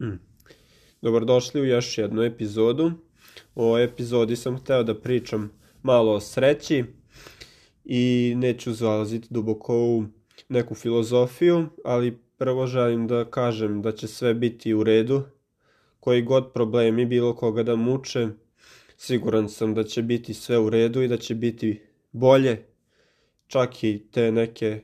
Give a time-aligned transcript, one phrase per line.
[0.00, 0.18] Mm.
[1.02, 2.92] Dobrodošli u još jednu epizodu.
[3.54, 5.50] U ovoj epizodi sam hteo da pričam
[5.82, 6.84] malo o sreći
[7.84, 10.04] i neću zalaziti duboko u
[10.48, 15.22] neku filozofiju, ali prvo želim da kažem da će sve biti u redu.
[16.00, 18.28] Koji god problemi bilo koga da muče,
[18.96, 21.80] siguran sam da će biti sve u redu i da će biti
[22.12, 22.66] bolje.
[23.46, 24.82] Čak i te neke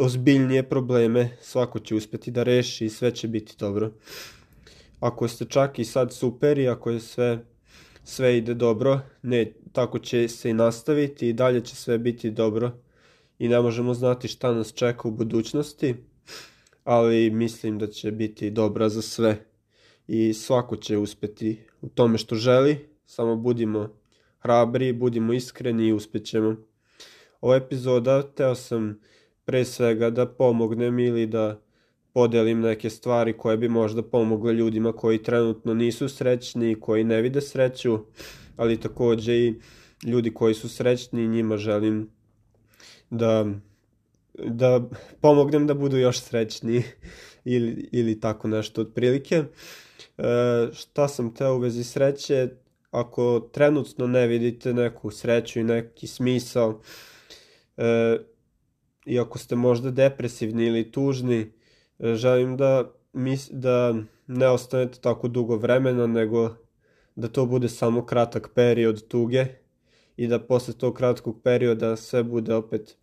[0.00, 3.92] ozbiljnije probleme svako će uspeti da reši i sve će biti dobro.
[5.00, 7.44] Ako ste čak i sad super i ako je sve,
[8.04, 12.72] sve ide dobro, ne, tako će se i nastaviti i dalje će sve biti dobro
[13.38, 15.94] i ne možemo znati šta nas čeka u budućnosti,
[16.84, 19.44] ali mislim da će biti dobra za sve
[20.08, 23.88] i svako će uspeti u tome što želi, samo budimo
[24.38, 26.56] hrabri, budimo iskreni i uspećemo.
[27.40, 29.00] Ova epizoda teo sam
[29.46, 31.60] pre svega da pomognem ili da
[32.12, 37.40] podelim neke stvari koje bi možda pomogle ljudima koji trenutno nisu srećni, koji ne vide
[37.40, 37.98] sreću,
[38.56, 39.54] ali takođe i
[40.04, 42.10] ljudi koji su srećni, njima želim
[43.10, 43.46] da,
[44.34, 44.88] da
[45.20, 46.82] pomognem da budu još srećni
[47.54, 49.44] ili, ili tako nešto otprilike.
[50.18, 50.24] E,
[50.72, 52.48] šta sam teo u vezi sreće,
[52.90, 56.80] ako trenutno ne vidite neku sreću i neki smisao,
[57.76, 58.18] e,
[59.06, 61.52] i ako ste možda depresivni ili tužni,
[61.98, 63.94] e, želim da, mis, da
[64.26, 66.54] ne ostanete tako dugo vremena, nego
[67.16, 69.46] da to bude samo kratak period tuge
[70.16, 72.96] i da posle tog kratkog perioda sve bude opet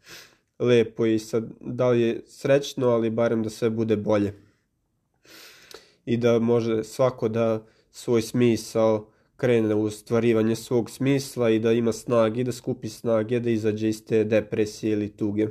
[0.60, 4.34] lepo i sad da li je srećno, ali barem da sve bude bolje.
[6.06, 11.92] I da može svako da svoj smisao krene u stvarivanje svog smisla i da ima
[11.92, 15.48] snage, da skupi snage, da izađe iz te depresije ili tuge.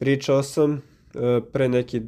[0.00, 0.80] Pričao sam e,
[1.52, 2.02] pre, neki,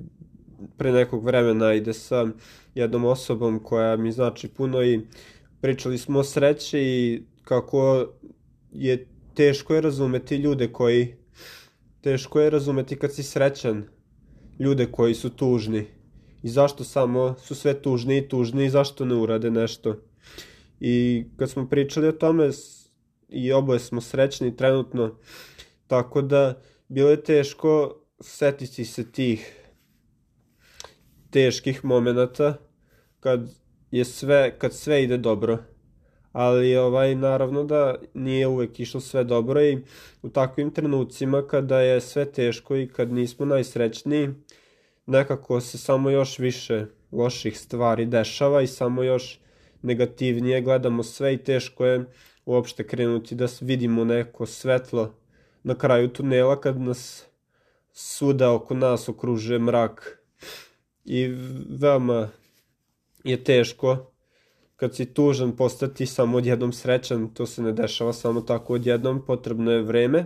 [0.77, 2.27] pre nekog vremena ide sa
[2.75, 5.01] jednom osobom koja mi znači puno i
[5.61, 8.07] pričali smo o sreći i kako
[8.73, 11.15] je teško je razumeti ljude koji
[12.01, 13.85] teško je razumeti kad si srećan
[14.59, 15.87] ljude koji su tužni
[16.43, 19.97] i zašto samo su sve tužni i tužni i zašto ne urade nešto.
[20.81, 22.51] I kad smo pričali o tome
[23.29, 25.15] i oboje smo srećni trenutno,
[25.87, 29.57] tako da bilo je teško setiti se tih
[31.31, 32.55] teških momenata
[33.21, 33.51] kad
[33.91, 35.59] je sve, kad sve ide dobro.
[36.33, 39.79] Ali ovaj, naravno da nije uvek išlo sve dobro i
[40.23, 44.29] u takvim trenucima kada je sve teško i kad nismo najsrećniji,
[45.07, 49.41] nekako se samo još više loših stvari dešava i samo još
[49.83, 52.05] negativnije gledamo sve i teško je
[52.47, 55.22] uopšte krenuti da vidimo neko svetlo
[55.65, 57.27] na kraju tunela kad nas
[57.93, 60.19] svuda oko nas okružuje mrak.
[61.05, 61.27] I
[61.81, 62.29] veoma
[63.25, 64.13] je teško
[64.77, 69.73] kad si tužan postati samo odjednom srećan, to se ne dešava samo tako odjednom, potrebno
[69.73, 70.25] je vreme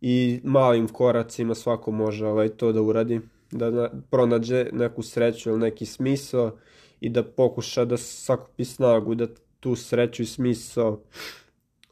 [0.00, 3.20] i malim koracima svako može ovaj, to da uradi,
[3.50, 6.56] da na, pronađe neku sreću ili neki smisao
[7.00, 9.26] i da pokuša da sakupi snagu da
[9.60, 11.00] tu sreću i smisao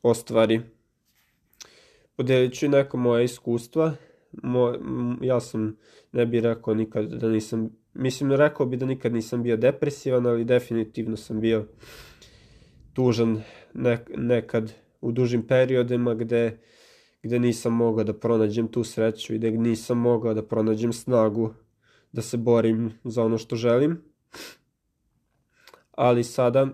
[0.03, 0.61] ostvari.
[2.17, 3.95] Podelit ću neka moja iskustva
[4.33, 4.75] mo,
[5.21, 5.77] ja sam,
[6.13, 10.45] ne bih rekao nikad da nisam, mislim rekao bi da nikad nisam bio depresivan, ali
[10.45, 11.67] definitivno sam bio
[12.93, 13.43] tužan
[13.75, 16.59] nek, nekad u dužim periodima gde,
[17.23, 21.55] gde nisam mogao da pronađem tu sreću i gde nisam mogao da pronađem snagu
[22.13, 24.03] da se borim za ono što želim.
[25.91, 26.69] Ali sada,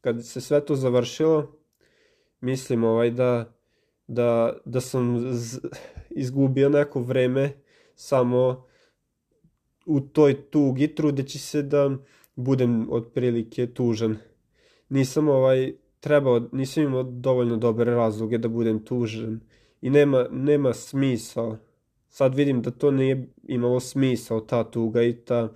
[0.00, 1.56] kad se sve to završilo,
[2.40, 3.52] mislim ovaj da
[4.12, 5.58] da, da sam z,
[6.10, 7.52] izgubio neko vreme
[7.94, 8.64] samo
[9.86, 11.90] u toj tugi trudeći se da
[12.36, 14.16] budem otprilike tužan.
[14.88, 19.40] Nisam ovaj trebao, nisam imao dovoljno dobre razloge da budem tužan
[19.80, 21.56] i nema, nema smisao.
[22.08, 25.48] Sad vidim da to nije imalo smisao, ta tuga i ta,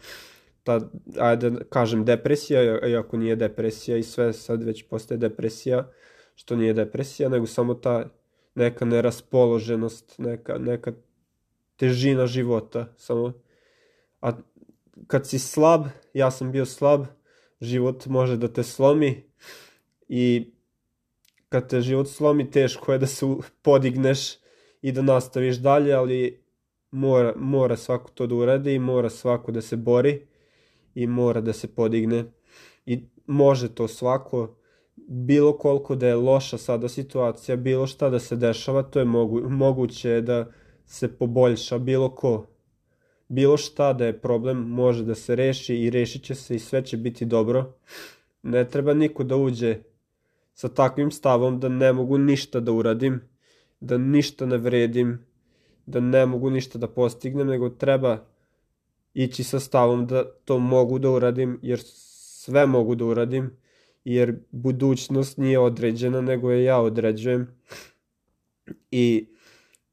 [0.63, 0.81] ta
[1.19, 5.91] ajde da kažem depresija, iako nije depresija i sve sad već postaje depresija,
[6.35, 8.09] što nije depresija, nego samo ta
[8.57, 10.93] neka neraspoloženost, neka, neka
[11.77, 12.87] težina života.
[12.97, 13.33] Samo,
[14.21, 14.33] a
[15.07, 17.07] kad si slab, ja sam bio slab,
[17.61, 19.25] život može da te slomi
[20.09, 20.53] i
[21.49, 23.27] kad te život slomi teško je da se
[23.63, 24.37] podigneš
[24.83, 26.45] i da nastaviš dalje, ali
[26.91, 30.27] mora, mora svako to da uradi i mora svako da se bori
[30.95, 32.25] i mora da se podigne
[32.87, 34.57] i može to svako
[34.97, 39.41] bilo koliko da je loša sada situacija, bilo šta da se dešava, to je mogu,
[39.51, 40.53] moguće da
[40.87, 42.47] se poboljša bilo ko.
[43.29, 46.85] bilo šta da je problem može da se reši i rešit će se i sve
[46.85, 47.73] će biti dobro.
[48.43, 49.79] Ne treba niko da uđe
[50.55, 53.21] sa takvim stavom da ne mogu ništa da uradim,
[53.81, 55.27] da ništa ne vredim,
[55.87, 58.25] da ne mogu ništa da postignem, nego treba
[59.15, 63.57] ići sa stavom da to mogu da uradim, jer sve mogu da uradim,
[64.07, 67.49] jer budućnost nije određena, nego je ja određujem.
[68.91, 69.29] I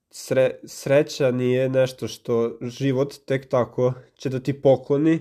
[0.10, 5.20] sre, sreća nije nešto što život tek tako će da ti pokloni.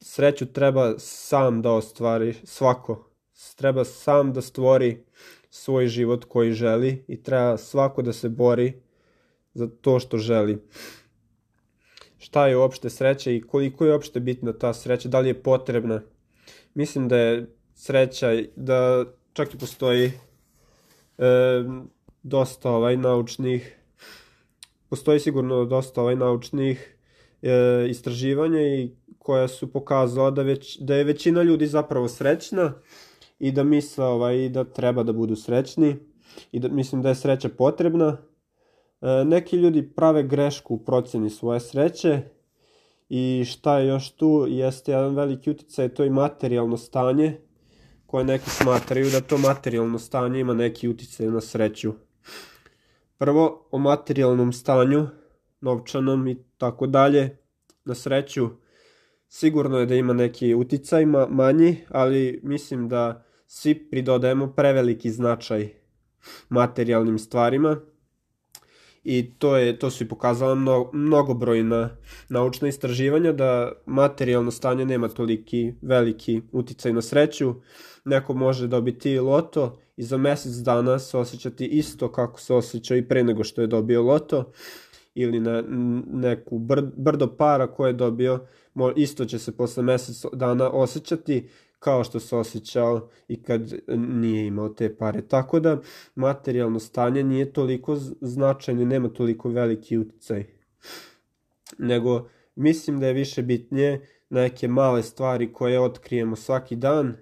[0.00, 3.10] Sreću treba sam da ostvari svako.
[3.56, 5.04] Treba sam da stvori
[5.50, 8.72] svoj život koji želi i treba svako da se bori
[9.54, 10.58] za to što želi.
[12.18, 16.02] Šta je uopšte sreća i koliko je uopšte bitna ta sreća, da li je potrebna?
[16.74, 20.12] Mislim da je sreća, da čak i postoji
[21.18, 21.64] e,
[22.22, 23.78] dosta ovaj naučnih
[24.88, 26.96] postoji sigurno dosta ovaj naučnih
[27.42, 32.72] e, istraživanja i koja su pokazala da, već, da je većina ljudi zapravo srećna
[33.38, 35.96] i da misle ovaj, da treba da budu srećni
[36.52, 38.16] i da mislim da je sreća potrebna.
[39.00, 42.22] E, neki ljudi prave grešku u procjeni svoje sreće
[43.08, 47.38] i šta je još tu jeste jedan veliki uticaj, to je materijalno stanje
[48.12, 51.92] koje neki smatraju da to materijalno stanje ima neki uticaj na sreću.
[53.18, 55.06] Prvo, o materijalnom stanju,
[55.60, 57.36] novčanom i tako dalje,
[57.84, 58.48] na sreću,
[59.28, 65.68] sigurno je da ima neki uticaj manji, ali mislim da svi pridodajemo preveliki značaj
[66.48, 67.80] materijalnim stvarima
[69.04, 71.90] i to, je, to su i pokazala mnogo, mnogobrojna
[72.28, 77.54] naučna istraživanja da materijalno stanje nema toliki veliki uticaj na sreću.
[78.04, 83.08] Neko može dobiti loto i za mesec dana se osjećati isto kako se osjeća i
[83.08, 84.52] pre nego što je dobio loto
[85.14, 85.64] ili na
[86.06, 86.58] neku
[86.96, 88.46] brdo para koje je dobio,
[88.96, 94.68] isto će se posle mesec dana osjećati kao što se osjećao i kad nije imao
[94.68, 95.22] te pare.
[95.22, 95.80] Tako da
[96.14, 100.46] materijalno stanje nije toliko značajno, nema toliko veliki uticaj.
[101.78, 107.16] Nego mislim da je više bitnije neke male stvari koje otkrijemo svaki dan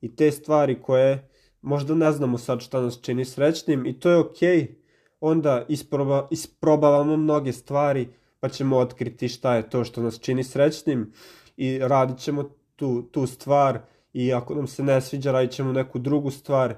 [0.00, 1.28] i te stvari koje
[1.62, 4.58] možda ne znamo sad šta nas čini srećnim i to je okej.
[4.58, 4.74] Okay.
[5.20, 8.08] Onda isproba, isprobavamo mnoge stvari
[8.40, 11.12] pa ćemo otkriti šta je to što nas čini srećnim
[11.56, 13.78] i radit ćemo tu, tu stvar
[14.12, 16.74] i ako nam se ne sviđa radit ćemo neku drugu stvar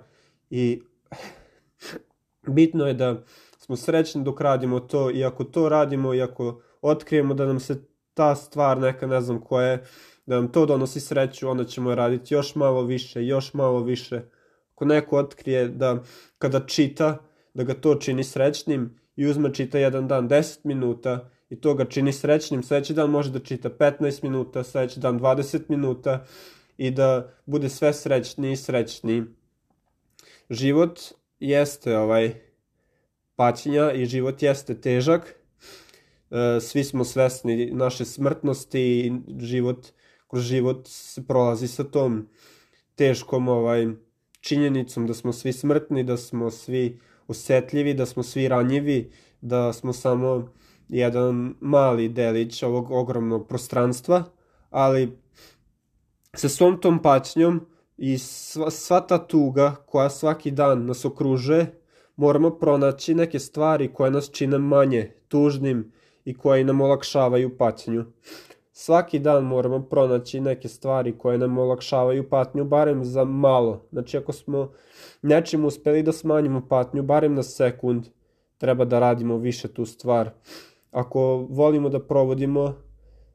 [0.50, 0.82] i
[2.56, 3.25] bitno je da
[3.59, 7.85] smo srećni dok radimo to i ako to radimo i ako otkrijemo da nam se
[8.14, 9.85] ta stvar neka ne znam koja je,
[10.29, 14.21] da nam to donosi sreću, onda ćemo raditi još malo više, još malo više.
[14.75, 16.03] Ako neko otkrije da
[16.39, 17.19] kada čita,
[17.55, 21.85] da ga to čini srećnim i uzme čita jedan dan 10 minuta i to ga
[21.85, 22.63] čini srećnim.
[22.63, 26.27] Sledeći dan može da čita 15 minuta, sledeći dan 20 minuta
[26.77, 29.23] i da bude sve srećniji i srećniji.
[30.51, 31.01] Život
[31.41, 32.35] jeste ovaj
[33.37, 35.35] paćenja i život jeste težak.
[36.31, 39.87] E, svi smo svesni naše smrtnosti i život,
[40.29, 42.29] kroz život se prolazi sa tom
[42.95, 43.87] teškom ovaj,
[44.41, 49.11] činjenicom da smo svi smrtni, da smo svi osetljivi, da smo svi ranjivi,
[49.41, 50.53] da smo samo
[50.89, 54.25] jedan mali delić ovog ogromnog prostranstva,
[54.71, 55.19] ali
[56.35, 61.81] sa svom tom paćnjom i sva, sva ta tuga koja svaki dan nas okružuje,
[62.17, 65.93] moramo pronaći neke stvari koje nas čine manje tužnim
[66.25, 68.05] i koje nam olakšavaju patnju.
[68.80, 73.87] Svaki dan moramo pronaći neke stvari koje nam olakšavaju patnju, barem za malo.
[73.92, 74.73] Znači ako smo
[75.23, 78.06] nečim uspeli da smanjimo patnju, barem na sekund,
[78.58, 80.30] treba da radimo više tu stvar
[80.90, 82.75] ako volimo da provodimo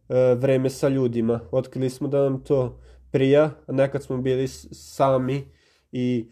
[0.09, 1.39] e, vreme sa ljudima.
[1.51, 2.79] Otkrili smo da nam to
[3.11, 5.43] prija, a nekad smo bili sami
[5.91, 6.29] i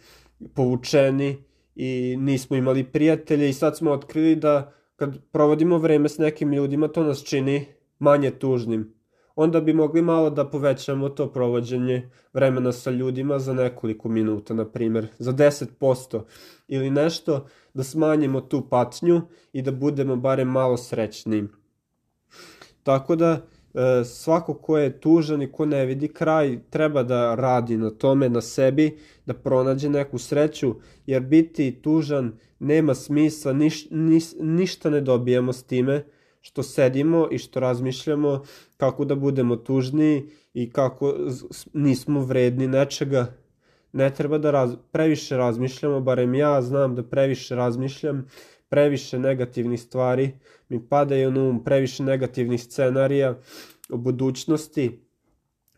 [0.55, 1.43] povučeni
[1.75, 6.87] i nismo imali prijatelje i sad smo otkrili da kad provodimo vreme s nekim ljudima
[6.87, 7.65] to nas čini
[7.99, 9.00] manje tužnim
[9.35, 14.65] onda bi mogli malo da povećamo to provođenje vremena sa ljudima za nekoliko minuta, na
[14.65, 16.21] primjer, za 10%
[16.67, 19.21] ili nešto, da smanjimo tu patnju
[19.53, 21.47] i da budemo barem malo srećni.
[22.83, 23.41] Tako da,
[23.73, 28.29] e, svako ko je tužan i ko ne vidi kraj treba da radi na tome,
[28.29, 35.01] na sebi, da pronađe neku sreću, jer biti tužan nema smisla, niš, niš, ništa ne
[35.01, 36.03] dobijemo s time,
[36.41, 38.43] što sedimo i što razmišljamo
[38.77, 41.13] kako da budemo tužni i kako
[41.73, 43.33] nismo vredni nečega.
[43.93, 48.27] Ne treba da raz, previše razmišljamo, barem ja znam da previše razmišljam,
[48.69, 50.31] previše negativnih stvari,
[50.69, 53.39] mi padaju na um previše negativnih scenarija
[53.89, 55.01] o budućnosti,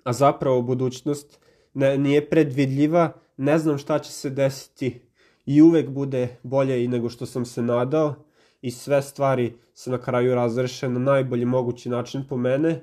[0.04, 1.40] a zapravo budućnost
[1.74, 5.02] ne, nije predvidljiva, ne znam šta će se desiti
[5.46, 8.16] i uvek bude bolje i nego što sam se nadao
[8.64, 12.82] i sve stvari se na kraju razreše na najbolji mogući način po mene.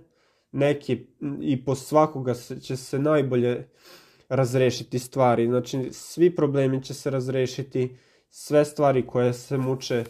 [0.52, 1.06] Neki
[1.40, 3.68] i po svakoga će se najbolje
[4.28, 5.46] razrešiti stvari.
[5.46, 7.96] Znači, svi problemi će se razrešiti,
[8.30, 10.04] sve stvari koje se muče,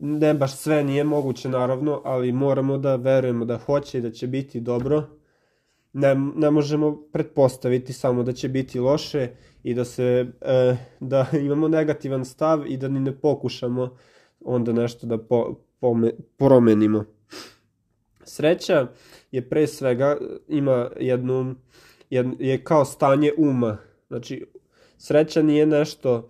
[0.00, 4.26] ne baš sve nije moguće naravno, ali moramo da verujemo da hoće i da će
[4.26, 5.04] biti dobro.
[5.92, 9.28] Ne, ne možemo pretpostaviti samo da će biti loše
[9.62, 13.96] i da se e, da imamo negativan stav i da ni ne pokušamo
[14.44, 17.04] onda nešto da po, pome, promenimo.
[18.24, 18.86] Sreća
[19.32, 20.18] je pre svega
[20.48, 21.54] ima jednu
[22.10, 23.78] je, je kao stanje uma.
[24.08, 24.46] Znači
[24.98, 26.28] sreća nije nešto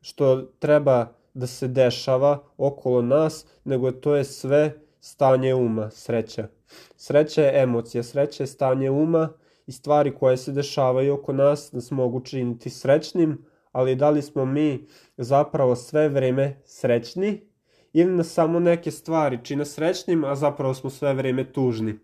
[0.00, 6.48] što treba da se dešava okolo nas, nego to je sve stanje uma, sreća.
[6.96, 9.32] Sreća je emocija, sreća je stanje uma
[9.66, 14.44] i stvari koje se dešavaju oko nas nas mogu činiti srećnim, ali da li smo
[14.44, 17.51] mi zapravo sve vreme srećni
[17.92, 21.98] ili nas samo neke stvari čine srećnim, a zapravo smo sve vreme tužni.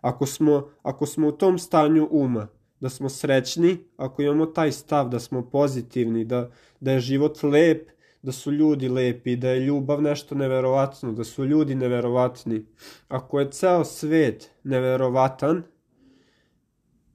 [0.00, 2.46] Ako smo, ako smo u tom stanju uma,
[2.80, 7.88] da smo srećni, ako imamo taj stav da smo pozitivni, da, da je život lep,
[8.22, 12.66] da su ljudi lepi, da je ljubav nešto neverovatno, da su ljudi neverovatni.
[13.08, 15.62] Ako je ceo svet neverovatan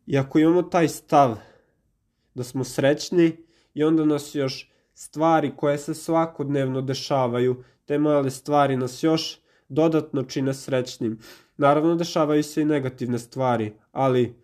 [0.08, 1.38] i ako imamo taj stav
[2.34, 3.38] da smo srećni
[3.74, 4.69] i onda nas još
[5.00, 9.40] stvari koje se svakodnevno dešavaju, te male stvari nas još
[9.70, 11.20] dodatno čine srećnim.
[11.58, 14.36] Naravno, dešavaju se i negativne stvari, ali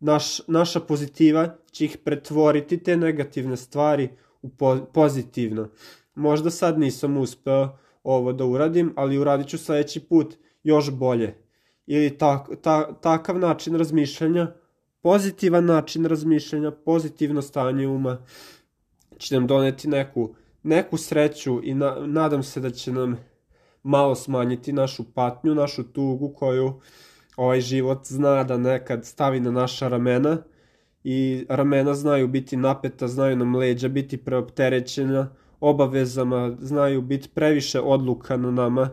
[0.00, 4.08] naš, naša pozitiva će ih pretvoriti te negativne stvari
[4.42, 5.68] u po, pozitivno.
[6.14, 11.34] Možda sad nisam uspeo ovo da uradim, ali uradit ću sledeći put još bolje.
[11.86, 14.52] Ili tak, ta, takav način razmišljanja,
[15.02, 18.18] pozitivan način razmišljanja, pozitivno stanje uma
[19.20, 23.16] će nam doneti neku, neku sreću i na, nadam se da će nam
[23.82, 26.80] malo smanjiti našu patnju, našu tugu koju
[27.36, 30.38] ovaj život zna da nekad stavi na naša ramena.
[31.04, 38.36] I ramena znaju biti napeta, znaju nam leđa biti preopterećena obavezama, znaju biti previše odluka
[38.36, 38.90] na nama,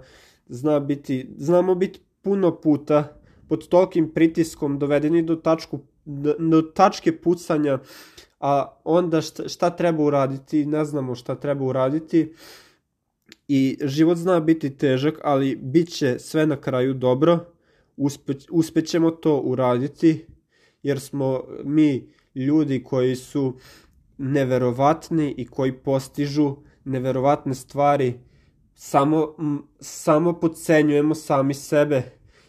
[0.47, 3.19] zna biti, znamo biti puno puta
[3.49, 7.79] pod tolkim pritiskom dovedeni do, tačku, do, tačke pucanja,
[8.39, 12.33] a onda šta, šta treba uraditi, ne znamo šta treba uraditi,
[13.47, 17.39] i život zna biti težak, ali bit će sve na kraju dobro,
[17.97, 20.25] Uspe, uspećemo to uraditi,
[20.83, 23.57] jer smo mi ljudi koji su
[24.17, 28.13] neverovatni i koji postižu neverovatne stvari,
[28.75, 29.35] samo,
[29.79, 32.03] samo podcenjujemo sami sebe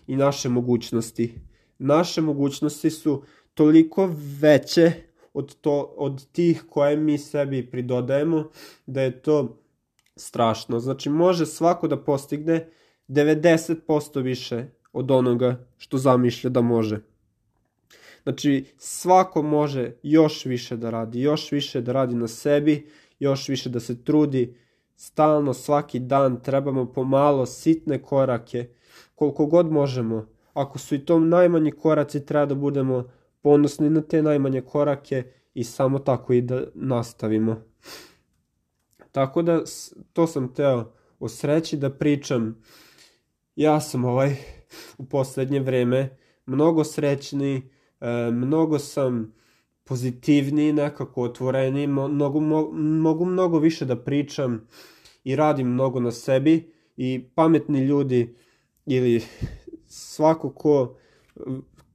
[0.07, 1.35] i naše mogućnosti.
[1.79, 3.23] Naše mogućnosti su
[3.55, 4.93] toliko veće
[5.39, 8.51] od, to, od tih koje mi sebi pridodajemo,
[8.87, 9.59] da je to
[10.17, 10.81] strašno.
[10.81, 12.69] Znači može svako da postigne
[13.09, 17.01] 90% više od onoga što zamišlja da može.
[18.23, 22.87] Znači svako može još više da radi, još više da radi na sebi,
[23.19, 24.57] još više da se trudi,
[24.97, 28.69] stalno svaki dan trebamo pomalo sitne korake,
[29.15, 30.27] koliko god možemo.
[30.53, 33.05] Ako su i to najmanji koraci, treba da budemo
[33.43, 35.23] ponosni na te najmanje korake
[35.55, 37.63] i samo tako i da nastavimo.
[39.13, 39.63] Tako da
[40.13, 42.63] to sam teo o sreći da pričam.
[43.57, 44.37] Ja sam ovaj
[44.99, 46.17] u poslednje vreme
[46.47, 49.35] mnogo srećni, e, mnogo sam
[49.85, 54.69] pozitivniji, nekako otvoreniji, mnogo, mogu mnogo više da pričam
[55.25, 58.35] i radim mnogo na sebi i pametni ljudi
[58.87, 59.23] ili
[59.87, 60.97] svako ko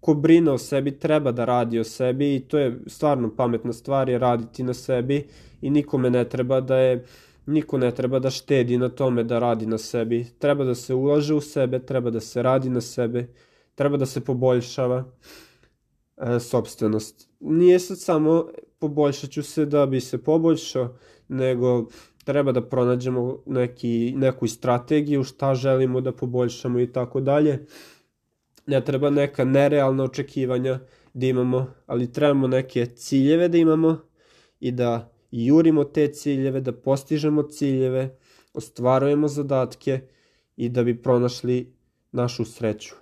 [0.04, 4.10] ko brine o sebi treba da radi o sebi i to je stvarno pametna stvar
[4.10, 5.28] je raditi na sebi
[5.62, 7.06] i nikome ne treba da je
[7.46, 10.26] niko ne treba da štedi na tome da radi na sebi.
[10.40, 13.28] Treba da se ulaže u sebe, treba da se radi na sebe,
[13.76, 15.06] treba da se poboljšava
[16.18, 17.30] e, sobstvenost.
[17.40, 18.46] Nije sad samo
[18.80, 20.96] poboljšat ću se da bi se poboljšao,
[21.28, 21.86] nego
[22.24, 27.66] treba da pronađemo neki, neku strategiju šta želimo da poboljšamo i tako dalje
[28.68, 30.80] ne treba neka nerealna očekivanja
[31.14, 33.98] da imamo, ali trebamo neke ciljeve da imamo
[34.60, 38.18] i da jurimo te ciljeve, da postižemo ciljeve,
[38.54, 40.02] ostvarujemo zadatke
[40.56, 41.74] i da bi pronašli
[42.12, 42.96] našu sreću.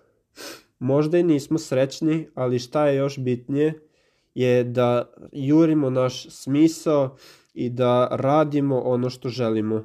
[0.79, 3.73] Možda i nismo srećni, ali šta je još bitnije
[4.35, 7.15] je da jurimo naš smisao
[7.53, 9.83] i da radimo ono što želimo.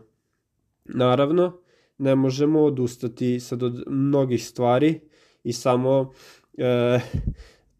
[0.85, 1.61] Naravno,
[1.99, 5.00] ne možemo odustati sad od mnogih stvari
[5.47, 6.12] i samo
[6.59, 7.00] e,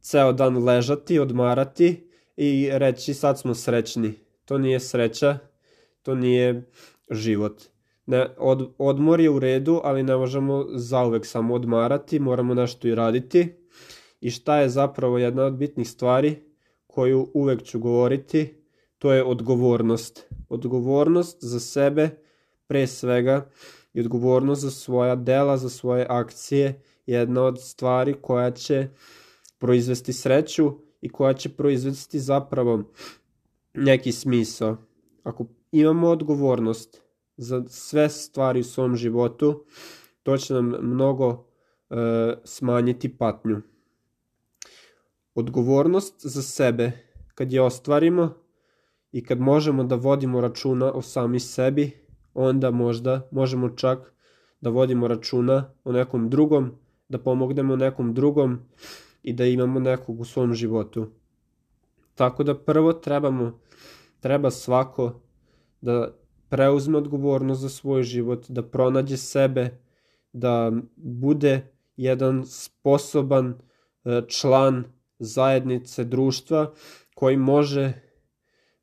[0.01, 4.15] ceo dan ležati, odmarati i reći sad smo srećni.
[4.45, 5.39] To nije sreća,
[6.03, 6.71] to nije
[7.11, 7.63] život.
[8.07, 12.95] Ne, od, odmor je u redu, ali ne možemo zauvek samo odmarati, moramo nešto i
[12.95, 13.55] raditi.
[14.21, 16.37] I šta je zapravo jedna od bitnih stvari
[16.87, 18.55] koju uvek ću govoriti,
[18.99, 20.29] to je odgovornost.
[20.49, 22.11] Odgovornost za sebe
[22.67, 23.51] pre svega
[23.95, 28.89] i odgovornost za svoja dela, za svoje akcije, jedna od stvari koja će
[29.59, 32.83] proizvesti sreću i koja će proizvesti zapravo
[33.75, 34.77] neki smisao.
[35.23, 37.03] Ako imamo odgovornost
[37.37, 39.65] za sve stvari u svom životu,
[40.23, 41.47] to će nam mnogo
[41.91, 41.97] e,
[42.45, 43.63] smanjiti patnju.
[45.35, 46.93] Odgovornost za sebe,
[47.35, 48.35] kad je ostvarimo
[49.13, 51.91] i kad možemo da vodimo računa o sami sebi,
[52.35, 54.15] onda možda možemo čak
[54.61, 58.59] da vodimo računa o nekom drugom, da pomognemo nekom drugom
[59.23, 61.07] i da imamo nekog u svom životu.
[62.15, 63.59] Tako da prvo trebamo,
[64.21, 65.21] treba svako
[65.81, 66.15] da
[66.49, 69.79] preuzme odgovornost za svoj život, da pronađe sebe,
[70.33, 73.55] da bude jedan sposoban
[74.05, 74.85] e, član
[75.19, 76.73] zajednice društva
[77.15, 77.93] koji može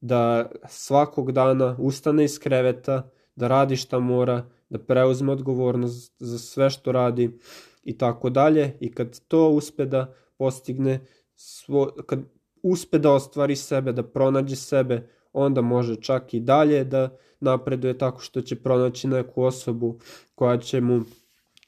[0.02, 6.70] da svakog dana ustane iz kreveta, da radi šta mora, da preuzme odgovornost za sve
[6.70, 7.40] što radi
[7.84, 8.78] i tako dalje.
[8.80, 12.20] I kad to uspe da postigne svo, kad
[12.64, 18.22] uspe da ostvari sebe, da pronađe sebe, onda može čak i dalje da napreduje tako
[18.22, 20.00] što će pronaći neku osobu
[20.36, 21.02] koja će mu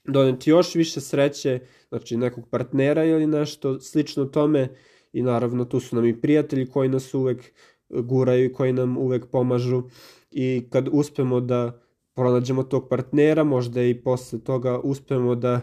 [0.08, 4.70] doneti još više sreće, znači nekog partnera ili nešto slično tome.
[5.14, 7.54] I naravno tu su nam i prijatelji koji nas uvek
[7.90, 9.84] guraju i koji nam uvek pomažu.
[10.32, 11.82] I kad uspemo da
[12.14, 15.62] pronađemo tog partnera, možda i posle toga uspemo da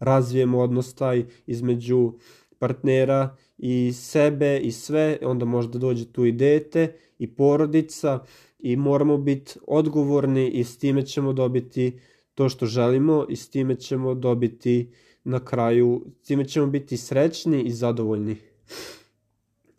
[0.00, 2.12] razvijemo odnos taj između
[2.58, 8.24] partnera i sebe i sve, onda možda dođe tu i dete i porodica
[8.58, 11.98] i moramo biti odgovorni i s time ćemo dobiti
[12.34, 14.92] to što želimo i s time ćemo dobiti
[15.24, 18.36] na kraju, s time ćemo biti srećni i zadovoljni.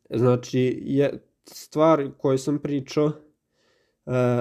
[0.09, 3.13] Znači, je stvar koju sam pričao uh,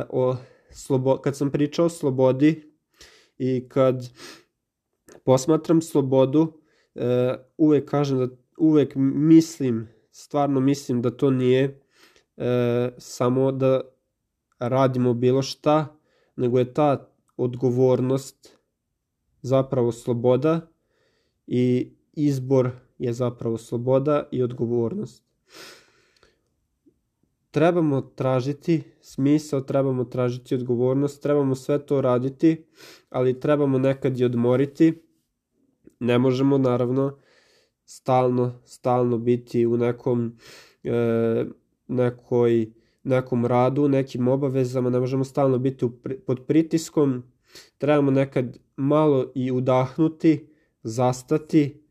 [0.09, 0.37] o
[0.71, 2.63] slobo, kad sam pričao o slobodi
[3.39, 4.09] i kad
[5.25, 7.03] posmatram slobodu, uh,
[7.59, 11.81] uvek kažem da uvek mislim, stvarno mislim da to nije
[12.37, 12.45] uh,
[12.99, 13.81] samo da
[14.59, 15.97] radimo bilo šta,
[16.37, 18.59] nego je ta odgovornost
[19.43, 20.61] zapravo sloboda
[21.47, 25.25] i izbor je zapravo sloboda i odgovornost.
[27.51, 32.65] Trebamo tražiti smisao, trebamo tražiti odgovornost, trebamo sve to raditi,
[33.11, 35.03] ali trebamo nekad i odmoriti.
[36.01, 37.19] Ne možemo naravno
[37.85, 40.37] stalno, stalno biti u nekom
[40.85, 41.45] e,
[41.87, 45.87] nekoj nekom radu, nekim obavezama, ne možemo stalno biti
[46.27, 47.23] pod pritiskom,
[47.79, 50.49] trebamo nekad malo i udahnuti,
[50.83, 51.83] zastati,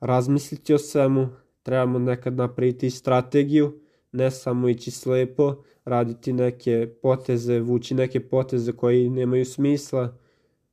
[0.00, 1.28] razmisliti o svemu,
[1.62, 3.80] trebamo nekad napraviti strategiju,
[4.12, 10.18] ne samo ići slepo, raditi neke poteze, vući neke poteze koji nemaju smisla,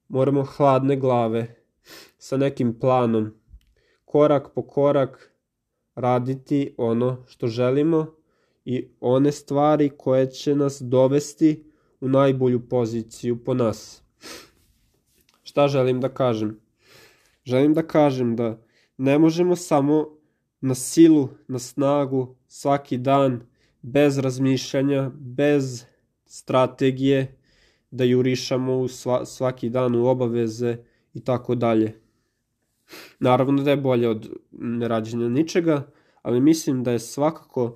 [0.07, 1.55] moramo hladne glave,
[2.17, 3.33] sa nekim planom,
[4.05, 5.33] korak po korak
[5.95, 8.17] raditi ono što želimo,
[8.69, 11.63] i one stvari koje će nas dovesti
[12.01, 14.03] u najbolju poziciju po nas.
[15.43, 16.59] Šta želim da kažem?
[17.45, 18.61] Želim da kažem da
[18.97, 20.16] ne možemo samo
[20.61, 23.41] na silu, na snagu, svaki dan,
[23.81, 25.85] bez razmišljanja, bez
[26.25, 27.37] strategije,
[27.91, 30.77] da jurišamo u sva, svaki dan u obaveze
[31.13, 32.01] i tako dalje.
[33.19, 35.91] Naravno da je bolje od nerađenja ničega,
[36.21, 37.75] ali mislim da je svakako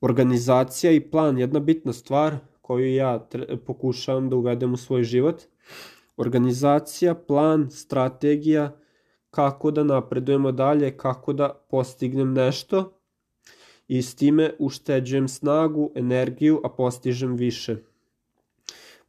[0.00, 3.28] organizacija i plan jedna bitna stvar koju ja
[3.66, 5.42] pokušavam da uvedem u svoj život.
[6.16, 8.76] Organizacija, plan, strategija,
[9.30, 12.98] kako da napredujemo dalje, kako da postignem nešto
[13.88, 17.76] i s time ušteđujem snagu, energiju, a postižem više.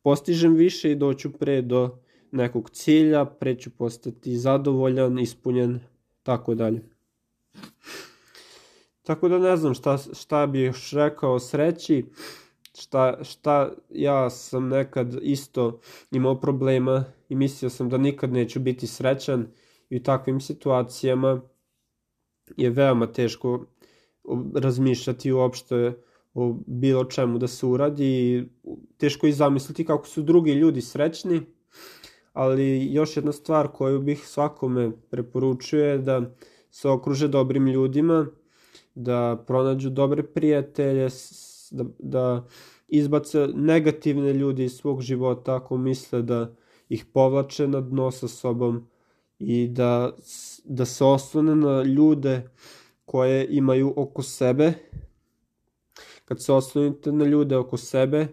[0.03, 1.97] Postižem više i doću pre do
[2.31, 5.79] nekog cilja, pre ću postati zadovoljan, ispunjen,
[6.23, 6.81] tako dalje.
[9.03, 12.05] Tako da ne znam šta, šta bih još rekao o sreći,
[12.79, 15.79] šta, šta ja sam nekad isto
[16.11, 19.47] imao problema i mislio sam da nikad neću biti srećan
[19.89, 21.41] i u takvim situacijama
[22.57, 23.65] je veoma teško
[24.55, 25.93] razmišljati uopšte
[26.33, 28.45] o bilo čemu da se uradi.
[28.97, 31.41] Teško je zamisliti kako su drugi ljudi srećni,
[32.33, 36.35] ali još jedna stvar koju bih svakome preporučio je da
[36.69, 38.27] se okruže dobrim ljudima,
[38.95, 41.07] da pronađu dobre prijatelje,
[41.71, 42.47] da, da
[42.87, 46.55] izbace negativne ljudi iz svog života ako misle da
[46.89, 48.87] ih povlače na dno sa sobom
[49.39, 50.11] i da,
[50.63, 52.49] da se oslone na ljude
[53.05, 54.73] koje imaju oko sebe.
[56.25, 58.27] Kad se oslonite na ljude oko sebe,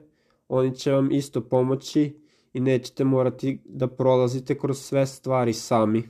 [0.49, 2.21] oni će vam isto pomoći
[2.53, 6.09] i nećete morati da prolazite kroz sve stvari sami.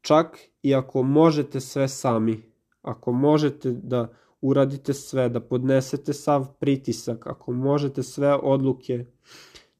[0.00, 2.42] Čak i ako možete sve sami,
[2.82, 4.08] ako možete da
[4.40, 9.04] uradite sve, da podnesete sav pritisak, ako možete sve odluke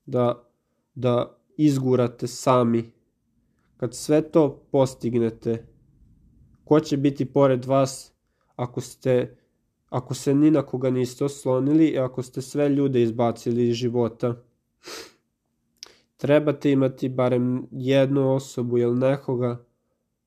[0.06, 0.44] da,
[0.94, 2.92] da izgurate sami,
[3.80, 5.66] kad sve to postignete,
[6.64, 8.12] ko će biti pored vas
[8.56, 9.36] ako ste
[9.88, 14.42] ako se ni na koga niste oslonili i ako ste sve ljude izbacili iz života.
[16.16, 19.64] Trebate imati barem jednu osobu ili nekoga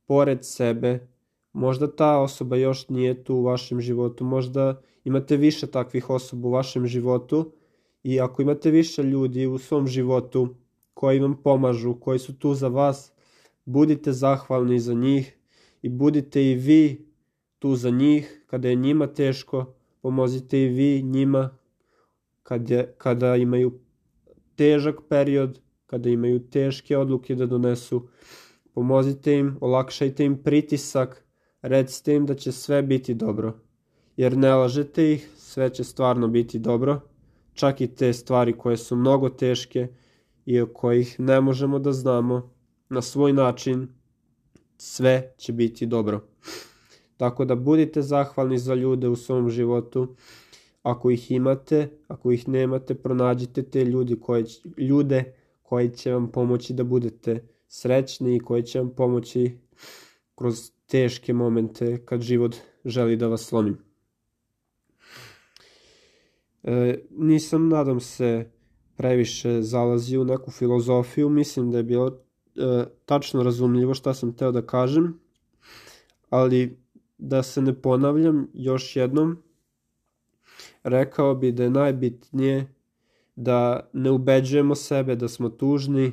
[0.05, 1.13] pored sebe
[1.53, 6.51] Možda ta osoba još nije tu u vašem životu, možda imate više takvih osoba u
[6.51, 7.51] vašem životu
[8.03, 10.55] i ako imate više ljudi u svom životu
[10.93, 13.13] koji vam pomažu, koji su tu za vas,
[13.65, 15.37] budite zahvalni za njih
[15.81, 17.05] i budite i vi
[17.59, 18.43] tu za njih.
[18.47, 21.57] Kada je njima teško, pomozite i vi njima.
[22.43, 23.79] Kad je, kada imaju
[24.55, 28.07] težak period, kada imaju teške odluke da donesu,
[28.73, 31.23] pomozite im, olakšajte im pritisak
[31.61, 33.59] recite im da će sve biti dobro.
[34.17, 37.01] Jer ne lažete ih, sve će stvarno biti dobro,
[37.53, 39.87] čak i te stvari koje su mnogo teške
[40.45, 42.52] i o kojih ne možemo da znamo
[42.93, 43.87] na svoj način,
[44.77, 46.27] sve će biti dobro.
[47.17, 50.15] Tako da budite zahvalni za ljude u svom životu.
[50.83, 54.45] Ako ih imate, ako ih nemate, pronađite te ljudi koje,
[54.77, 59.57] ljude koji će vam pomoći da budete srećni i koji će vam pomoći
[60.35, 63.75] kroz teške momente kad život želi da vas slomi.
[66.63, 68.51] E, nisam, nadam se,
[68.95, 72.19] previše zalazio u neku filozofiju, mislim da je bilo
[72.55, 75.19] e, tačno razumljivo šta sam teo da kažem,
[76.29, 76.77] ali
[77.17, 79.37] da se ne ponavljam još jednom,
[80.83, 82.73] rekao bi da je najbitnije
[83.35, 86.11] da ne ubeđujemo sebe da smo tužni,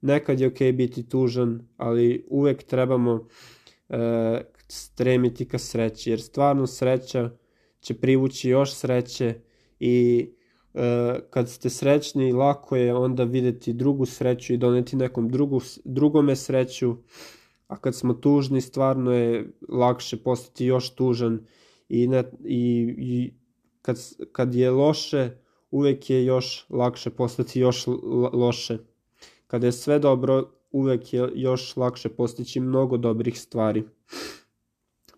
[0.00, 3.28] nekad je okay biti tužan, ali uvek trebamo
[3.88, 7.30] e, stremiti ka sreći, jer stvarno sreća
[7.80, 9.34] će privući još sreće
[9.80, 10.28] i
[11.30, 16.96] kad ste srećni lako je onda videti drugu sreću i doneti nekom drugu, drugome sreću,
[17.66, 21.46] a kad smo tužni stvarno je lakše postati još tužan
[21.88, 23.32] i, ne, i, i
[23.82, 23.98] kad,
[24.32, 25.30] kad je loše
[25.70, 27.86] uvek je još lakše postati još
[28.32, 28.78] loše.
[29.46, 33.84] Kada je sve dobro uvek je još lakše postići mnogo dobrih stvari.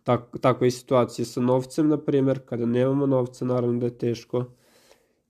[0.02, 4.44] Tak, takva je situacija sa novcem, na primjer, kada nemamo novca, naravno da je teško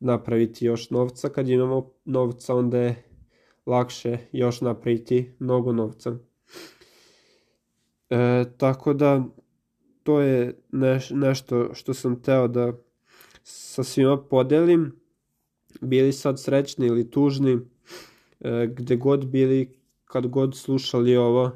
[0.03, 3.03] napraviti još novca, kad imamo novca, onda je
[3.67, 6.17] lakše još napraviti mnogo novca.
[8.11, 9.25] E, tako da,
[10.03, 12.73] to je neš, nešto što sam teo da
[13.43, 15.01] sa svima podelim,
[15.81, 17.59] bili sad srećni ili tužni,
[18.41, 21.51] e, gde god bili, kad god slušali ovo,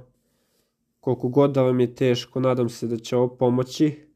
[1.00, 4.06] koliko god da vam je teško, nadam se da će ovo pomoći.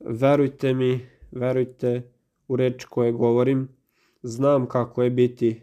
[0.00, 2.11] Verujte mi, verujte
[2.48, 3.68] u reč koje govorim.
[4.22, 5.60] Znam kako je biti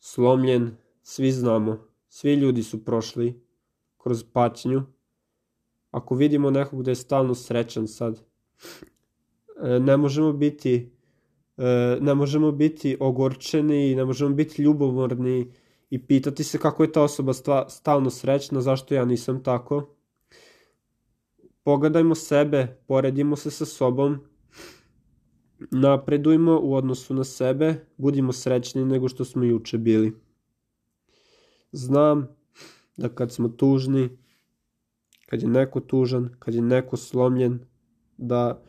[0.00, 3.40] slomljen, svi znamo, svi ljudi su prošli
[3.98, 4.82] kroz patnju.
[5.90, 8.20] Ako vidimo nekog da je stalno srećan sad,
[9.62, 10.92] e, ne možemo biti
[11.56, 15.52] e, ne možemo biti ogorčeni, ne možemo biti ljubomorni,
[15.90, 17.32] i pitati se kako je ta osoba
[17.68, 19.94] stalno srećna, zašto ja nisam tako.
[21.62, 24.18] Pogledajmo sebe, poredimo se sa sobom,
[25.58, 30.16] napredujmo u odnosu na sebe, budimo srećni nego što smo juče bili.
[31.72, 32.28] Znam
[32.96, 34.08] da kad smo tužni,
[35.26, 37.58] kad je neko tužan, kad je neko slomljen,
[38.16, 38.62] da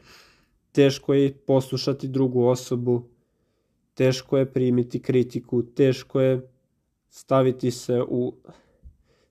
[0.72, 3.10] teško je poslušati drugu osobu,
[3.94, 6.52] teško je primiti kritiku, teško je
[7.10, 8.34] staviti se u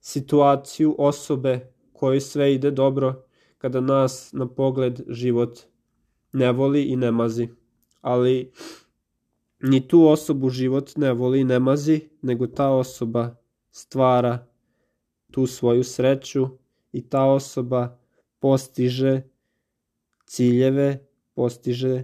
[0.00, 3.24] situaciju osobe kojoj sve ide dobro
[3.58, 5.58] kada nas na pogled život
[6.32, 7.48] ne voli i ne mazi.
[8.00, 8.52] Ali
[9.60, 13.36] ni tu osobu život ne voli i ne mazi, nego ta osoba
[13.70, 14.46] stvara
[15.30, 16.48] tu svoju sreću
[16.92, 17.98] i ta osoba
[18.38, 19.22] postiže
[20.26, 22.02] ciljeve, postiže,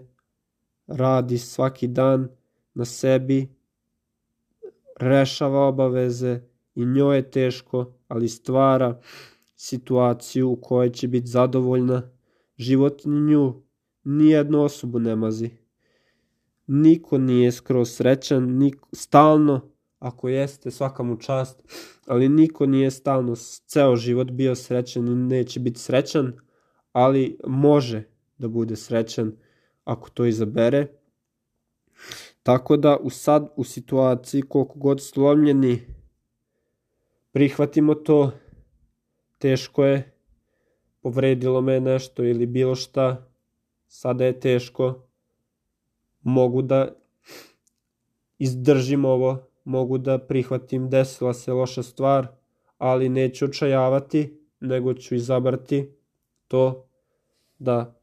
[0.87, 2.29] radi svaki dan
[2.75, 3.55] na sebi,
[5.01, 6.41] rešava obaveze
[6.75, 9.01] i njoj je teško, ali stvara
[9.57, 12.03] situaciju u kojoj će biti zadovoljna.
[12.57, 13.64] Život nju
[14.05, 15.51] nijednu osobu ne mazi.
[16.67, 19.61] Niko nije skroz srećan, niko, stalno,
[19.99, 21.63] ako jeste, svaka mu čast,
[22.07, 23.35] ali niko nije stalno
[23.67, 26.33] ceo život bio srećan i neće biti srećan,
[26.93, 28.03] ali može
[28.39, 29.33] da bude srećan
[29.85, 30.87] ako to izabere.
[32.43, 35.81] Tako da u sad u situaciji koliko god slomljeni
[37.33, 38.33] prihvatimo to,
[39.39, 40.15] teško je,
[41.01, 43.34] povredilo me nešto ili bilo šta,
[43.95, 45.03] sada je teško,
[46.23, 46.89] mogu da
[48.39, 52.27] izdržim ovo, mogu da prihvatim desila se loša stvar,
[52.79, 55.91] ali neću očajavati, nego ću izabrati
[56.49, 56.87] to
[57.59, 58.01] da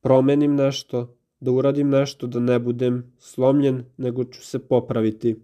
[0.00, 5.36] promenim nešto, da uradim nešto, da ne budem slomljen, nego ću se popraviti.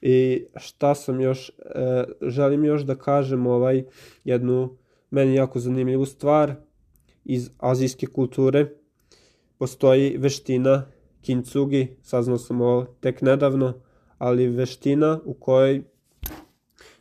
[0.00, 3.84] I šta sam još, e, želim još da kažem ovaj
[4.24, 4.76] jednu
[5.10, 6.54] meni jako zanimljivu stvar
[7.24, 8.66] iz azijske kulture.
[9.58, 10.86] Postoji veština
[11.22, 13.74] kintsugi, saznao sam ovo tek nedavno,
[14.18, 15.82] ali veština u kojoj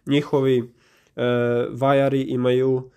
[0.06, 1.24] njihovi e,
[1.72, 2.92] vajari imaju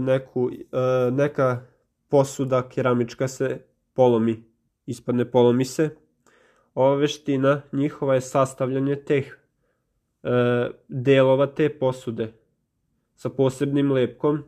[0.00, 1.66] neku, e, neka
[2.08, 3.60] posuda keramička se
[3.94, 4.42] polomi,
[4.86, 5.90] ispadne polomi se.
[6.74, 9.38] Ova veština njihova je sastavljanje teh
[10.22, 10.30] e,
[10.88, 12.32] delova te posude
[13.14, 14.44] sa posebnim lepkom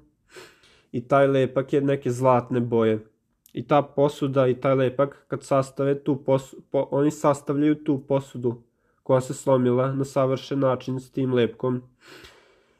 [0.92, 3.07] i taj lepak je neke zlatne boje.
[3.53, 8.62] I ta posuda i taj lepak kad sastave tu posudu, po, oni sastavljaju tu posudu
[9.03, 11.83] koja se slomila na savršen način s tim lepkom.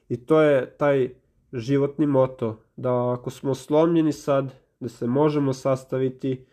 [0.09, 1.11] I to je taj
[1.53, 6.47] životni moto, da ako smo slomljeni sad, da se možemo sastaviti,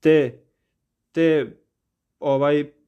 [0.00, 0.42] te,
[1.12, 1.56] te
[2.20, 2.78] ovaj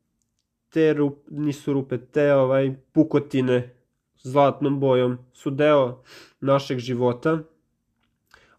[0.70, 3.74] te rup, nisu rupe, te ovaj pukotine
[4.22, 6.02] zlatnom bojom su deo
[6.40, 7.38] našeg života,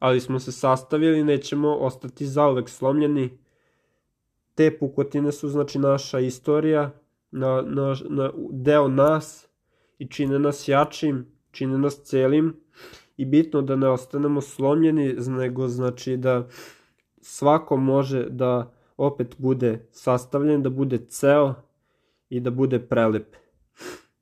[0.01, 3.37] ali smo se sastavili, nećemo ostati zauvek slomljeni.
[4.55, 6.91] Te pukotine su znači naša istorija,
[7.31, 9.47] na, na, na, deo nas
[9.99, 12.55] i čine nas jačim, čine nas celim
[13.17, 16.47] i bitno da ne ostanemo slomljeni, nego znači da
[17.21, 21.53] svako može da opet bude sastavljen, da bude ceo
[22.29, 23.35] i da bude prelep.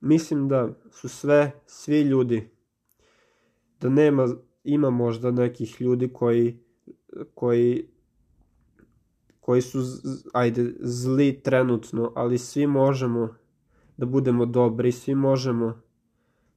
[0.00, 2.50] Mislim da su sve, svi ljudi,
[3.80, 4.28] da nema,
[4.64, 6.58] ima možda nekih ljudi koji,
[7.34, 7.88] koji,
[9.40, 9.78] koji su,
[10.32, 13.34] ajde, zli trenutno, ali svi možemo
[13.96, 15.80] da budemo dobri, svi možemo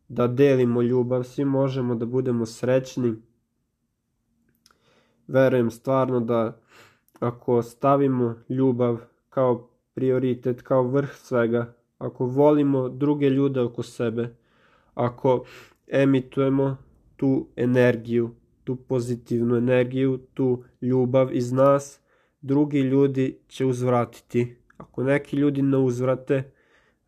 [0.07, 3.15] da delimo ljubav, svi možemo da budemo srećni.
[5.27, 6.59] Verujem stvarno da
[7.19, 8.97] ako stavimo ljubav
[9.29, 14.35] kao prioritet, kao vrh svega, ako volimo druge ljude oko sebe,
[14.93, 15.45] ako
[15.87, 16.77] emitujemo
[17.23, 21.99] tu energiju, tu pozitivnu energiju, tu ljubav iz nas,
[22.41, 24.55] drugi ljudi će uzvratiti.
[24.77, 26.51] Ako neki ljudi ne uzvrate,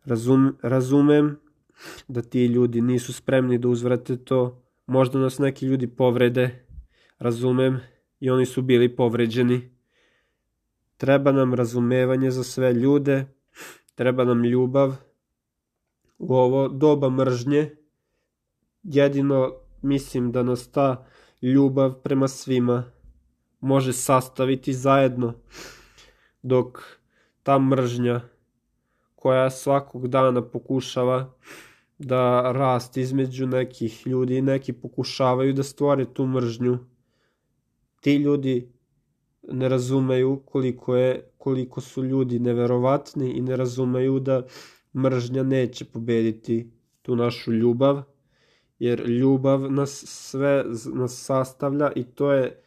[0.04, 1.36] razum, razumem
[2.08, 6.64] da ti ljudi nisu spremni da uzvrate to, možda nas neki ljudi povrede,
[7.18, 7.80] razumem,
[8.20, 9.70] i oni su bili povređeni.
[10.96, 13.26] Treba nam razumevanje za sve ljude,
[13.94, 14.96] treba nam ljubav.
[16.18, 17.76] U ovo doba mržnje,
[18.82, 21.06] jedino mislim da nas ta
[21.42, 22.84] ljubav prema svima
[23.60, 25.34] može sastaviti zajedno,
[26.42, 26.82] dok
[27.42, 28.20] ta mržnja
[29.14, 31.34] koja svakog dana pokušava
[31.98, 36.78] da rast između nekih ljudi neki pokušavaju da stvore tu mržnju.
[38.00, 38.72] Ti ljudi
[39.42, 44.42] ne razumeju koliko je koliko su ljudi neverovatni i ne razumeju da
[44.96, 46.70] mržnja neće pobediti
[47.02, 48.02] tu našu ljubav
[48.78, 52.62] jer ljubav nas sve nas sastavlja i to je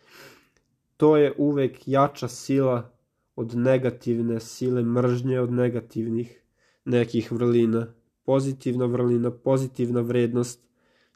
[0.97, 2.91] to je uvek jača sila
[3.35, 6.43] od negativne sile mržnje od negativnih
[6.85, 7.87] nekih vrlina.
[8.25, 10.67] Pozitivna vrlina pozitivna vrednost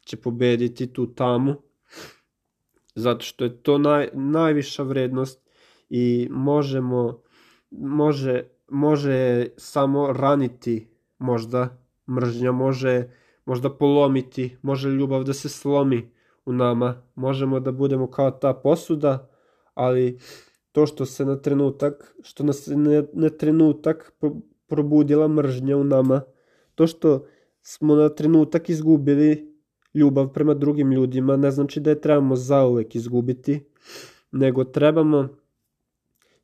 [0.06, 1.56] će pobediti tu tamu
[2.96, 5.50] zato što je to naj, najviša vrednost
[5.90, 7.22] i možemo
[7.72, 11.78] može može samo raniti možda.
[12.10, 13.08] Mržnja može
[13.46, 16.12] možda polomiti može ljubav da se slomi
[16.46, 17.02] u nama.
[17.16, 19.30] Možemo da budemo kao ta posuda
[19.74, 20.20] ali
[20.72, 24.14] to što se na trenutak što nas ne, na trenutak
[24.68, 26.22] probudila mržnja u nama
[26.76, 27.26] to što
[27.62, 29.54] smo na trenutak izgubili
[29.94, 33.66] ljubav prema drugim ljudima ne znači da je trebamo zauvek izgubiti
[34.32, 35.28] nego trebamo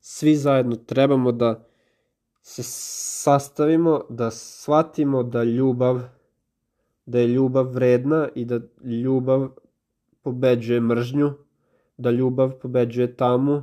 [0.00, 1.66] svi zajedno trebamo da
[2.42, 6.00] se sastavimo, da shvatimo da ljubav
[7.06, 9.48] da je ljubav vredna i da ljubav
[10.22, 11.32] pobeđuje mržnju,
[11.96, 13.62] da ljubav pobeđuje tamu,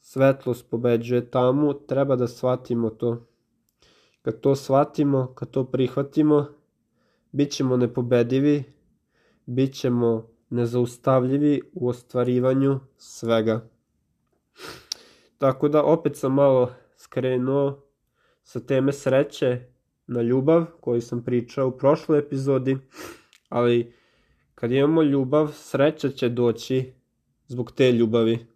[0.00, 3.26] svetlost pobeđuje tamu, treba da shvatimo to.
[4.22, 6.46] Kad to shvatimo, kad to prihvatimo,
[7.32, 8.64] bit ćemo nepobedivi,
[9.46, 13.68] bit ćemo nezaustavljivi u ostvarivanju svega.
[15.38, 17.82] Tako da opet sam malo skrenuo
[18.42, 19.66] sa teme sreće
[20.08, 22.78] na ljubav koju sam pričao u prošloj epizodi,
[23.48, 23.92] ali
[24.54, 26.92] kad imamo ljubav, sreća će doći
[27.46, 28.46] zbog te ljubavi.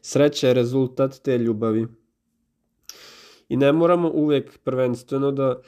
[0.00, 1.86] Sreća je rezultat te ljubavi.
[3.48, 5.60] I ne moramo uvek prvenstveno da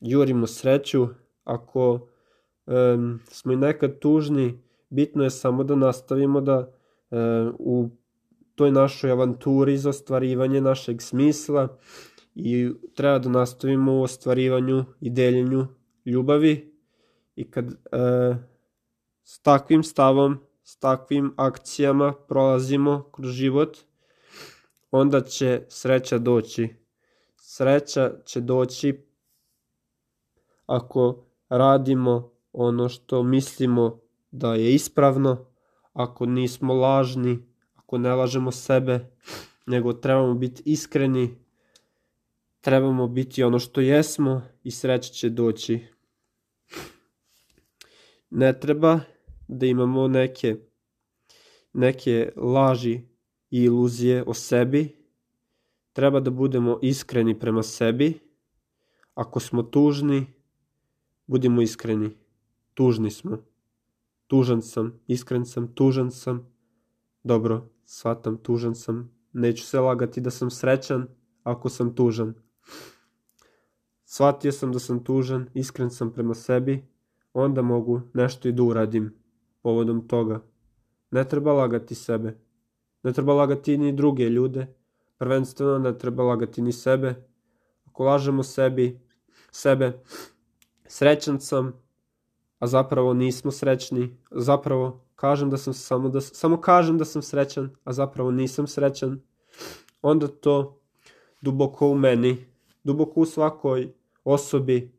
[0.00, 1.06] jurimo sreću
[1.44, 2.08] ako
[2.66, 6.58] um, smo i nekad tužni, bitno je samo da nastavimo da
[7.10, 7.88] um, u
[8.54, 11.78] toj našoj avanturi za ostvarivanje našeg smisla
[12.34, 15.66] i treba da nastavimo u ostvarivanju i deljenju
[16.04, 16.74] ljubavi
[17.36, 18.36] i kad uh,
[19.24, 23.78] s takvim stavom, s takvim akcijama prolazimo kroz život,
[24.90, 26.68] onda će sreća doći.
[27.36, 29.06] Sreća će doći
[30.66, 35.46] ako radimo ono što mislimo da je ispravno,
[35.92, 37.38] ako nismo lažni,
[37.74, 39.10] ako ne lažemo sebe,
[39.66, 41.41] nego trebamo biti iskreni,
[42.62, 45.86] trebamo biti ono što jesmo i sreća će doći.
[48.30, 49.00] Ne treba
[49.48, 50.56] da imamo neke
[51.72, 53.00] neke laži
[53.50, 54.96] i iluzije o sebi.
[55.92, 58.18] Treba da budemo iskreni prema sebi.
[59.14, 60.26] Ako smo tužni,
[61.26, 62.10] budimo iskreni.
[62.74, 63.38] Tužni smo.
[64.26, 66.52] Tužan sam, iskren sam, tužan sam.
[67.24, 69.10] Dobro, shvatam, tužan sam.
[69.32, 71.06] Neću se lagati da sam srećan
[71.42, 72.34] ako sam tužan.
[74.04, 76.86] Shvatio sam da sam tužan, iskren sam prema sebi,
[77.32, 79.14] onda mogu nešto i da uradim
[79.62, 80.40] povodom toga.
[81.10, 82.38] Ne treba lagati sebe.
[83.02, 84.66] Ne treba lagati ni druge ljude.
[85.18, 87.14] Prvenstveno ne treba lagati ni sebe.
[87.84, 89.00] Ako lažemo sebi,
[89.50, 90.02] sebe,
[90.86, 91.72] srećan sam,
[92.58, 97.70] a zapravo nismo srećni, zapravo kažem da sam samo da samo kažem da sam srećan,
[97.84, 99.20] a zapravo nisam srećan,
[100.02, 100.80] onda to
[101.40, 102.51] duboko u meni,
[102.84, 103.92] duboko u svakoj
[104.24, 104.92] osobi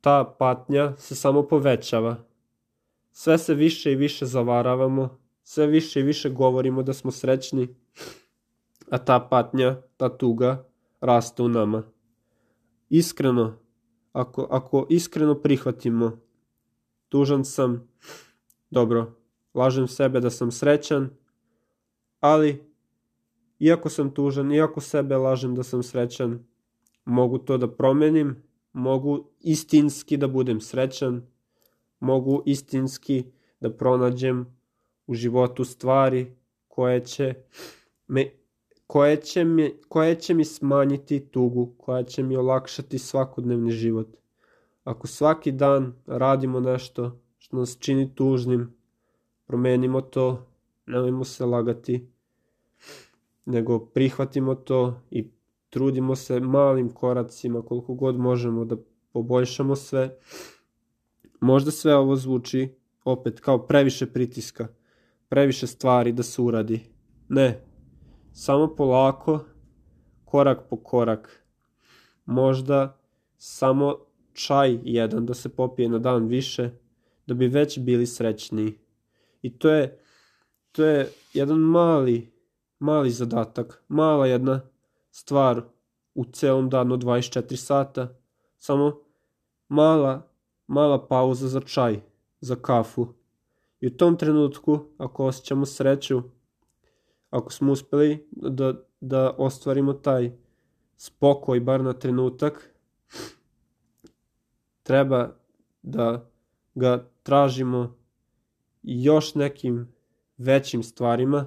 [0.00, 2.16] ta patnja se samo povećava.
[3.12, 7.74] Sve se više i više zavaravamo, sve više i više govorimo da smo srećni,
[8.90, 10.68] a ta patnja, ta tuga
[11.00, 11.82] raste u nama.
[12.88, 13.58] Iskreno,
[14.12, 16.20] ako, ako iskreno prihvatimo,
[17.08, 17.88] tužan sam,
[18.70, 19.14] dobro,
[19.54, 21.10] lažem sebe da sam srećan,
[22.20, 22.64] ali
[23.58, 26.51] iako sam tužan, iako sebe lažem da sam srećan,
[27.04, 31.26] mogu to da promenim, mogu istinski da budem srećan,
[32.00, 33.24] mogu istinski
[33.60, 34.46] da pronađem
[35.06, 36.36] u životu stvari
[36.68, 37.34] koje će
[38.06, 38.30] me
[38.92, 44.08] koje će, mi, koje će mi smanjiti tugu, koja će mi olakšati svakodnevni život.
[44.84, 48.74] Ako svaki dan radimo nešto što nas čini tužnim,
[49.46, 50.46] promenimo to,
[50.86, 52.08] nemojmo se lagati,
[53.46, 55.30] nego prihvatimo to i
[55.72, 58.76] trudimo se malim koracima koliko god možemo da
[59.12, 60.18] poboljšamo sve.
[61.40, 64.68] Možda sve ovo zvuči opet kao previše pritiska,
[65.28, 66.80] previše stvari da se uradi.
[67.28, 67.64] Ne,
[68.32, 69.44] samo polako,
[70.24, 71.46] korak po korak.
[72.24, 72.98] Možda
[73.36, 73.96] samo
[74.32, 76.70] čaj jedan da se popije na dan više,
[77.26, 78.78] da bi već bili srećniji.
[79.42, 79.98] I to je,
[80.72, 82.32] to je jedan mali,
[82.78, 84.71] mali zadatak, mala jedna
[85.12, 85.62] stvar
[86.14, 88.08] u celom danu 24 sata,
[88.58, 89.00] samo
[89.68, 90.30] mala,
[90.66, 92.00] mala pauza za čaj,
[92.40, 93.06] za kafu.
[93.80, 96.22] I u tom trenutku, ako osjećamo sreću,
[97.30, 100.32] ako smo uspeli da, da ostvarimo taj
[100.96, 102.74] spokoj, bar na trenutak,
[104.82, 105.36] treba
[105.82, 106.30] da
[106.74, 107.96] ga tražimo
[108.82, 109.94] još nekim
[110.36, 111.46] većim stvarima,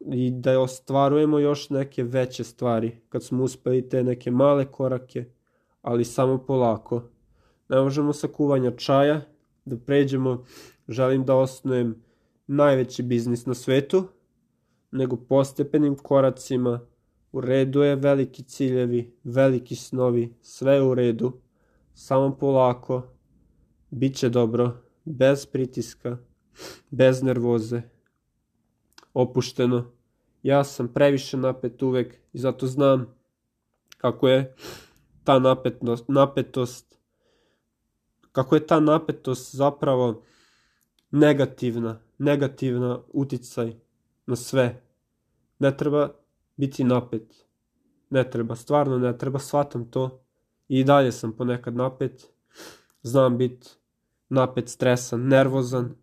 [0.00, 5.24] i da ostvarujemo još neke veće stvari kad smo uspeli te neke male korake,
[5.82, 7.02] ali samo polako.
[7.68, 9.20] Ne možemo sa kuvanja čaja
[9.64, 10.44] da pređemo,
[10.88, 12.02] želim da osnujem
[12.46, 14.04] najveći biznis na svetu,
[14.90, 16.80] nego postepenim koracima,
[17.32, 21.32] u redu je veliki ciljevi, veliki snovi, sve u redu,
[21.94, 23.02] samo polako,
[23.90, 26.18] bit će dobro, bez pritiska,
[26.90, 27.82] bez nervoze,
[29.14, 29.84] opušteno.
[30.42, 33.14] Ja sam previše napet uvek i zato znam
[33.98, 34.54] kako je
[35.24, 36.88] ta napetnost, napetost
[38.32, 40.22] kako je ta napetost zapravo
[41.10, 43.74] negativna, negativna uticaj
[44.26, 44.82] na sve.
[45.58, 46.14] Ne treba
[46.56, 47.46] biti napet.
[48.10, 50.20] Ne treba, stvarno ne treba, shvatam to.
[50.68, 52.32] I dalje sam ponekad napet.
[53.02, 53.68] Znam biti
[54.28, 55.94] napet, stresan, nervozan.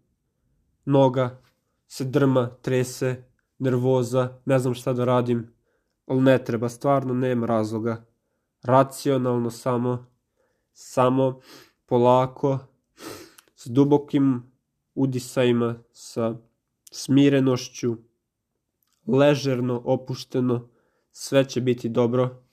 [0.85, 1.41] Noga
[1.87, 3.23] se drma, trese,
[3.59, 5.53] nervoza, ne znam šta da radim.
[6.05, 8.05] Ali ne treba, stvarno nema razloga.
[8.63, 10.05] Racionalno samo,
[10.73, 11.39] samo
[11.85, 12.59] polako,
[13.55, 14.43] s dubokim
[14.95, 16.35] udisajima, sa
[16.91, 17.97] smirenošću,
[19.07, 20.69] ležerno, opušteno,
[21.11, 22.43] sve će biti dobro.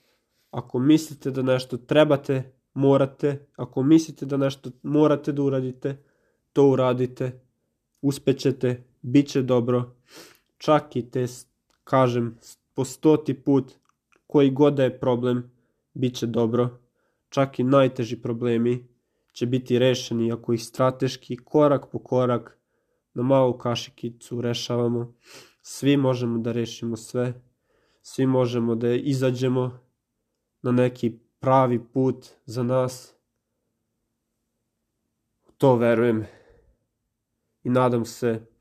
[0.51, 6.03] Ako mislite da nešto trebate, morate, ako mislite da nešto morate da uradite,
[6.53, 7.41] to uradite,
[8.01, 9.95] uspećete, bit će dobro,
[10.57, 11.25] čak i te,
[11.83, 12.37] kažem,
[12.73, 13.73] po stoti put,
[14.27, 15.51] koji god da je problem,
[15.93, 16.79] bit će dobro,
[17.29, 18.87] čak i najteži problemi
[19.31, 22.59] će biti rešeni ako ih strateški, korak po korak,
[23.13, 25.13] na malu kašikicu rešavamo.
[25.61, 27.41] Svi možemo da rešimo sve,
[28.01, 29.79] svi možemo da izađemo
[30.61, 33.15] na neki pravi put za nas.
[35.57, 36.25] To verujem
[37.63, 38.52] i nadam se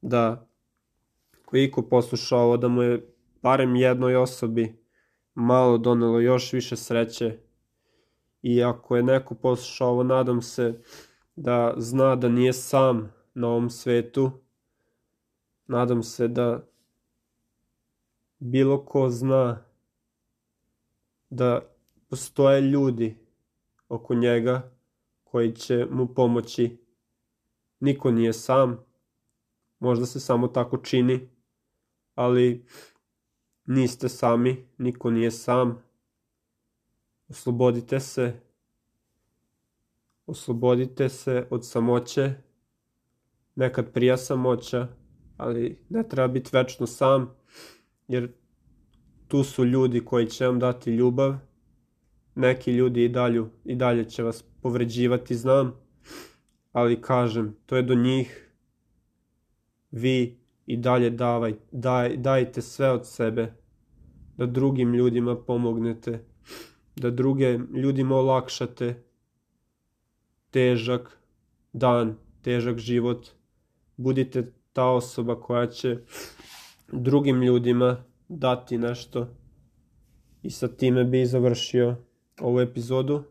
[0.00, 0.48] da.
[1.44, 4.84] Ko iko poslušao ovo da mu je barem jednoj osobi
[5.34, 7.38] malo donelo još više sreće.
[8.42, 10.82] I ako je neko poslušao ovo nadam se
[11.36, 14.30] da zna da nije sam na ovom svetu.
[15.66, 16.68] Nadam se da
[18.38, 19.64] bilo ko zna
[21.30, 21.60] da
[22.08, 23.16] postoje ljudi
[23.88, 24.70] oko njega
[25.24, 26.84] koji će mu pomoći.
[27.80, 28.84] Niko nije sam,
[29.78, 31.28] možda se samo tako čini,
[32.14, 32.64] ali
[33.66, 35.82] niste sami, niko nije sam.
[37.28, 38.40] Oslobodite se,
[40.26, 42.34] oslobodite se od samoće,
[43.54, 44.88] nekad prija samoća,
[45.36, 47.34] ali ne treba biti večno sam,
[48.08, 48.32] jer
[49.28, 51.34] tu su ljudi koji će vam dati ljubav,
[52.34, 55.74] neki ljudi i, dalju, i dalje će vas povređivati, znam,
[56.72, 58.47] ali kažem, to je do njih,
[59.90, 63.52] vi i dalje davaj, daj, dajte sve od sebe,
[64.36, 66.24] da drugim ljudima pomognete,
[66.96, 69.02] da druge ljudima olakšate
[70.50, 71.18] težak
[71.72, 73.28] dan, težak život,
[73.96, 75.98] budite ta osoba koja će
[76.92, 79.26] drugim ljudima dati nešto.
[80.42, 81.96] I sa time bi završio
[82.40, 83.22] ovu epizodu.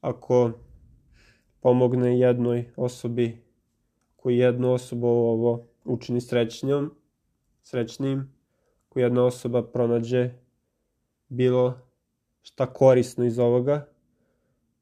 [0.00, 0.52] Ako
[1.60, 3.42] pomogne jednoj osobi
[4.22, 6.94] koji jednu osobu ovo učini srećnjom,
[7.62, 8.32] srećnim,
[8.88, 10.30] ako jedna osoba pronađe
[11.28, 11.78] bilo
[12.42, 13.86] šta korisno iz ovoga,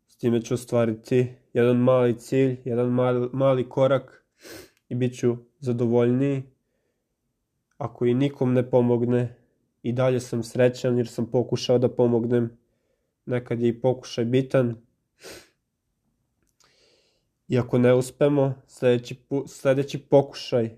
[0.09, 4.25] s time ću ostvariti jedan mali cilj, jedan mali, mali korak
[4.89, 6.43] i bit ću zadovoljniji
[7.79, 9.39] ako i nikom ne pomogne,
[9.83, 12.51] i dalje sam srećan jer sam pokušao da pomognem.
[13.27, 14.77] Nekad je i pokušaj bitan.
[17.49, 20.77] I ako ne uspemo, sledeći, sledeći pokušaj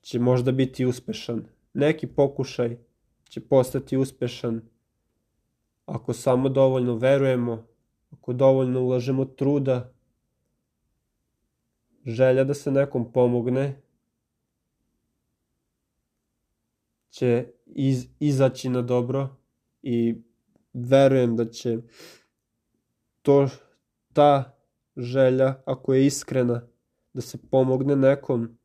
[0.00, 1.44] će možda biti uspešan.
[1.74, 2.76] Neki pokušaj
[3.28, 4.60] će postati uspešan
[5.86, 7.66] ako samo dovoljno verujemo,
[8.10, 9.92] ako dovoljno ulažemo truda,
[12.06, 13.82] želja da se nekom pomogne
[17.10, 19.36] će iz, izaći na dobro
[19.82, 20.14] i
[20.72, 21.78] verujem da će
[23.22, 23.48] to,
[24.12, 24.55] ta
[24.96, 26.62] želja, ako je iskrena,
[27.12, 28.58] da se pomogne nekom,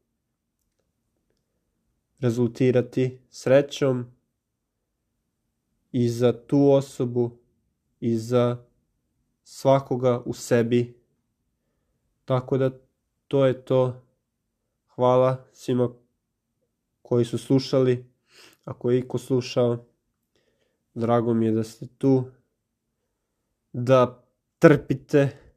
[2.20, 4.06] rezultirati srećom
[5.92, 7.38] i za tu osobu
[8.00, 8.58] i za
[9.44, 11.02] svakoga u sebi.
[12.26, 12.72] Tako da
[13.28, 14.02] to je to.
[14.96, 15.90] Hvala svima
[17.02, 18.12] koji su slušali.
[18.66, 19.86] Ako je iko slušao,
[20.94, 22.24] drago mi je da ste tu,
[23.74, 24.24] da
[24.60, 25.51] trpite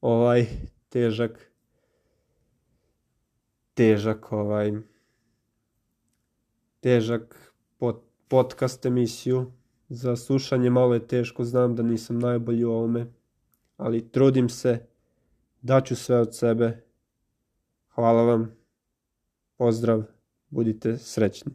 [0.00, 0.46] ovaj
[0.88, 1.50] težak,
[3.74, 4.72] težak ovaj,
[6.80, 9.52] težak pod, podcast emisiju.
[9.88, 13.06] Za slušanje malo je teško, znam da nisam najbolji u ovome,
[13.76, 14.86] ali trudim se,
[15.62, 16.84] daću sve od sebe.
[17.88, 18.56] Hvala vam,
[19.56, 20.02] pozdrav,
[20.50, 21.52] budite srećni.